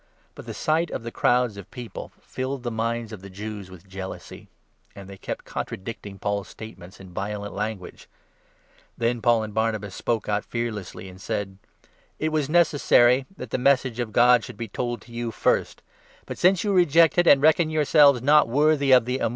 But 0.33 0.47
the 0.47 0.53
sight 0.55 0.89
of 0.89 1.03
the 1.03 1.11
crowds 1.11 1.57
of 1.57 1.69
people 1.69 2.07
45 2.07 2.23
filled 2.27 2.63
the 2.63 2.71
minds 2.71 3.13
of 3.13 3.21
the 3.21 3.29
Jews 3.29 3.69
with 3.69 3.87
jealousy, 3.87 4.47
and 4.95 5.07
they 5.07 5.15
kept 5.15 5.45
con 5.45 5.63
tradicting 5.63 6.19
Paul's 6.19 6.47
statements 6.47 6.99
in 6.99 7.13
violent 7.13 7.53
language. 7.53 8.09
Then 8.97 9.21
Paul 9.21 9.41
46 9.41 9.45
and 9.45 9.53
Barnabas 9.53 9.93
spoke 9.93 10.27
out 10.27 10.43
fearlessly, 10.43 11.07
and 11.07 11.21
said:" 11.21 11.59
It 12.17 12.29
was 12.29 12.49
necessary 12.49 13.27
that 13.37 13.51
the 13.51 13.59
Message 13.59 13.99
of 13.99 14.11
God 14.11 14.43
should 14.43 14.57
be 14.57 14.67
told 14.67 15.01
to 15.01 15.11
you 15.11 15.29
first; 15.29 15.83
but, 16.25 16.39
since 16.39 16.63
you 16.63 16.73
reject 16.73 17.19
it 17.19 17.27
and 17.27 17.39
reckon 17.39 17.69
yourselves 17.69 18.23
not 18.23 18.49
worthy 18.49 18.73
of 18.73 18.73
the 18.77 18.77
Immortal 18.77 18.79
Life— 18.79 18.79
we 18.79 18.87
turn 18.87 19.03
to 19.03 19.05
the 19.05 19.17
Gentiles 19.19 19.29